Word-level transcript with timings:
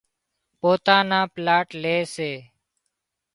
پوتان 0.59 1.03
نا 1.09 1.19
پلاٽ 1.33 1.67
لي 1.81 1.97
سي 2.15 2.31